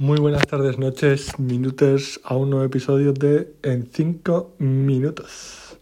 [0.00, 5.76] Muy buenas tardes, noches, minutos a un nuevo episodio de En 5 minutos.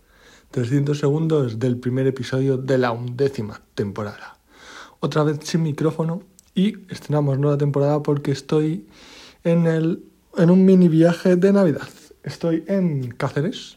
[0.53, 4.39] 300 segundos del primer episodio de la undécima temporada.
[5.01, 6.23] Otra vez sin micrófono
[6.55, 8.87] y estrenamos nueva temporada porque estoy
[9.45, 10.03] en, el,
[10.39, 11.87] en un mini viaje de Navidad.
[12.23, 13.77] Estoy en Cáceres,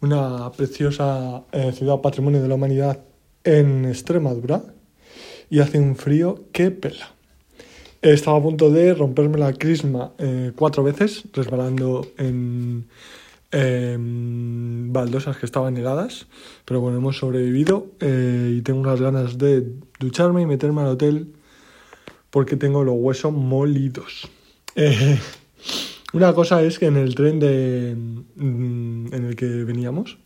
[0.00, 3.04] una preciosa eh, ciudad patrimonio de la humanidad
[3.44, 4.74] en Extremadura
[5.48, 7.17] y hace un frío que pela.
[8.02, 12.86] Estaba a punto de romperme la crisma eh, cuatro veces, resbalando en
[14.92, 16.26] baldosas que estaban heladas,
[16.64, 19.66] pero bueno, hemos sobrevivido eh, y tengo unas ganas de
[19.98, 21.32] ducharme y meterme al hotel
[22.30, 24.28] porque tengo los huesos molidos.
[24.76, 25.18] Eh,
[26.12, 27.96] una cosa es que en el tren de,
[28.36, 30.18] mm, en el que veníamos,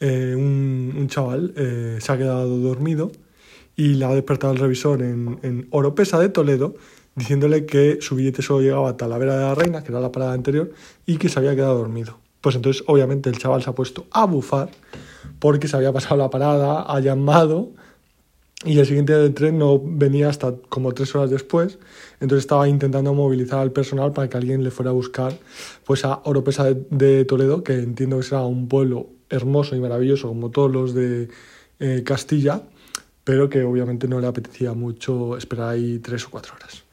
[0.00, 1.52] un, un, chaval
[1.98, 3.12] se ha quedado dormido
[3.76, 6.74] y le ha despertado el revisor en, en Oropesa de Toledo
[7.20, 10.32] diciéndole que su billete solo llegaba a Talavera de la Reina, que era la parada
[10.32, 10.72] anterior,
[11.06, 12.18] y que se había quedado dormido.
[12.40, 14.70] Pues entonces, obviamente, el chaval se ha puesto a bufar
[15.38, 17.72] porque se había pasado la parada, ha llamado
[18.64, 21.78] y el siguiente tren no venía hasta como tres horas después.
[22.20, 25.32] Entonces estaba intentando movilizar al personal para que alguien le fuera a buscar
[25.84, 30.50] pues a Oropesa de, Toledo, que entiendo que será un pueblo hermoso y maravilloso como
[30.50, 31.28] todos los de
[31.78, 32.62] eh, Castilla,
[33.24, 36.84] pero que obviamente no le apetecía mucho esperar ahí tres o cuatro horas.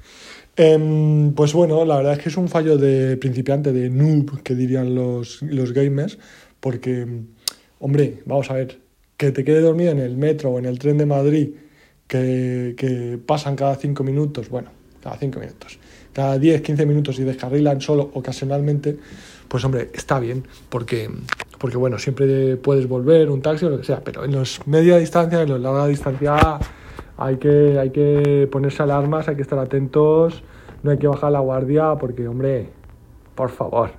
[0.60, 4.56] Em, pues bueno, la verdad es que es un fallo de principiante, de noob, que
[4.56, 6.18] dirían los, los gamers,
[6.60, 7.06] porque,
[7.80, 8.80] hombre, vamos a ver,
[9.18, 11.50] que te quede dormido en el metro o en el tren de Madrid,
[12.08, 15.78] que, que pasan cada cinco minutos, bueno, cada cinco minutos,
[16.12, 18.98] cada 10, 15 minutos y descarrilan solo ocasionalmente,
[19.48, 21.08] pues hombre, está bien, porque,
[21.60, 24.98] porque bueno, siempre puedes volver, un taxi o lo que sea, pero en los media
[24.98, 26.60] distancia, en los larga distancia
[27.18, 30.44] hay que, hay que ponerse alarmas, hay que estar atentos,
[30.84, 32.70] no hay que bajar la guardia porque, hombre,
[33.36, 33.92] por favor.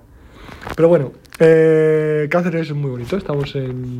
[0.77, 3.98] Pero bueno, eh, Cáceres es muy bonito, estamos en,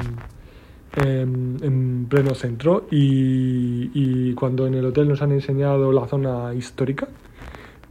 [0.97, 7.09] en, pleno centro y, y, cuando en el hotel nos han enseñado la zona histórica,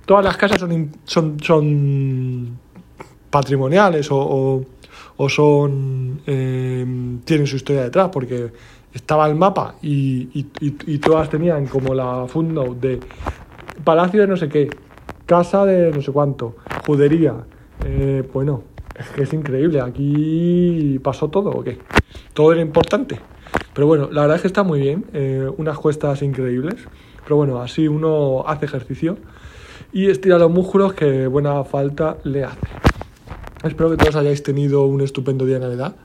[0.06, 2.58] todas las casas son, son, son
[3.30, 4.66] patrimoniales o, o,
[5.30, 6.86] son eh,
[7.26, 8.52] tienen su historia detrás porque
[8.94, 13.00] estaba el mapa y, y, todas tenían como la footnote de
[13.84, 14.70] palacio de no sé qué,
[15.26, 17.36] casa de no sé cuánto, judería.
[17.86, 18.64] Eh, bueno,
[18.98, 19.82] es que es increíble.
[19.82, 21.78] Aquí pasó todo o qué.
[22.34, 23.20] Todo era importante.
[23.74, 25.06] Pero bueno, la verdad es que está muy bien.
[25.14, 26.76] Eh, unas cuestas increíbles.
[27.24, 29.18] Pero bueno, así uno hace ejercicio
[29.92, 32.60] y estira los músculos que buena falta le hace.
[33.64, 35.96] Espero que todos hayáis tenido un estupendo día de Navidad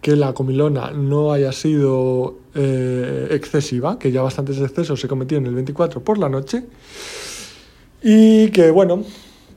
[0.00, 5.54] que la comilona no haya sido eh, excesiva, que ya bastantes excesos se cometieron el
[5.54, 6.64] 24 por la noche.
[8.02, 9.04] Y que bueno,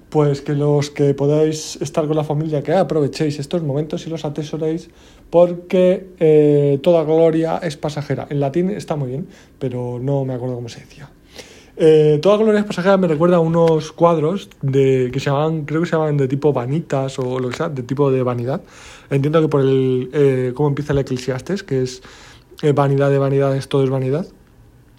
[0.09, 4.23] pues que los que podáis estar con la familia, que aprovechéis estos momentos y los
[4.23, 4.89] atesoréis,
[5.31, 8.27] porque eh, toda gloria es pasajera.
[8.29, 9.27] En latín está muy bien,
[9.57, 11.09] pero no me acuerdo cómo se decía.
[11.77, 15.87] Eh, Toda Gloria pasajera me recuerda a unos cuadros de, que se llaman, creo que
[15.87, 18.61] se llaman de tipo vanitas o lo que sea, de tipo de vanidad.
[19.09, 22.01] Entiendo que por el eh, cómo empieza el Eclesiastes, que es
[22.61, 24.25] eh, vanidad de vanidades, todo es vanidad.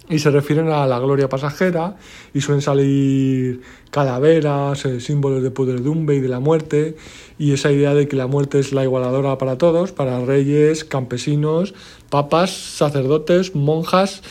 [0.09, 1.97] Y se refieren a la gloria pasajera
[2.33, 6.95] y suelen salir calaveras, eh, símbolos de podredumbre y de la muerte.
[7.37, 11.73] Y esa idea de que la muerte es la igualadora para todos, para reyes, campesinos,
[12.09, 14.21] papas, sacerdotes, monjas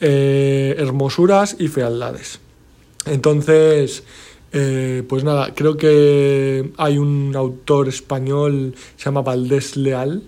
[0.00, 2.40] eh, hermosuras y fealdades.
[3.06, 4.02] Entonces,
[4.52, 10.22] eh, pues nada, creo que hay un autor español, se llama Valdés Leal,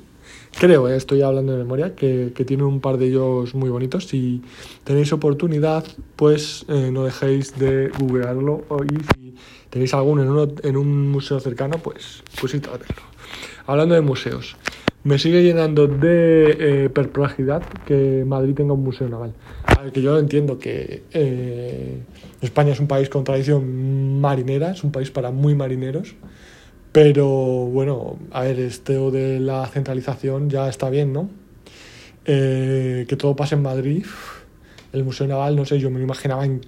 [0.59, 4.06] creo, eh, estoy hablando de memoria, que, tiene un par de ellos muy bonitos.
[4.06, 4.43] Si
[4.84, 5.84] tenéis oportunidad,
[6.16, 9.34] pues no dejéis de googlearlo y si
[9.71, 13.03] tenéis alguno en, uno, en un museo cercano, pues, pues a verlo.
[13.66, 14.56] Hablando de museos,
[15.05, 19.33] me sigue llenando de eh, perplejidad que Madrid tenga un museo naval.
[19.65, 22.03] A ver, que yo entiendo que eh,
[22.41, 26.15] España es un país con tradición marinera, es un país para muy marineros,
[26.92, 31.30] pero bueno, a ver, esto de la centralización ya está bien, ¿no?
[32.24, 34.04] Eh, que todo pase en Madrid,
[34.92, 36.60] el Museo Naval, no sé, yo me imaginaba en,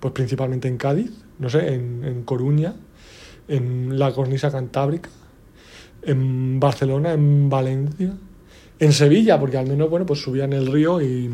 [0.00, 2.74] pues principalmente en Cádiz, no sé, en, en Coruña,
[3.48, 5.10] en la cornisa cantábrica
[6.02, 8.12] en Barcelona, en Valencia,
[8.78, 11.32] en Sevilla, porque al menos, bueno, pues subían el río y,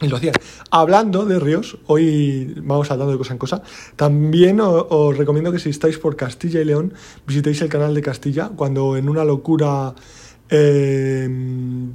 [0.00, 0.34] y lo hacían.
[0.70, 3.62] Hablando de ríos, hoy vamos hablando de cosa en cosa,
[3.96, 6.94] también os, recomiendo que si estáis por Castilla y León,
[7.26, 9.94] visitéis el canal de Castilla, cuando en una locura
[10.48, 11.28] eh,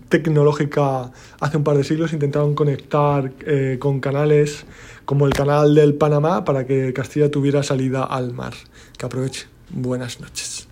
[0.07, 1.11] tecnológica
[1.41, 4.65] hace un par de siglos intentaron conectar eh, con canales
[5.03, 8.53] como el canal del Panamá para que Castilla tuviera salida al mar.
[8.97, 9.47] Que aproveche.
[9.69, 10.54] Buenas noches.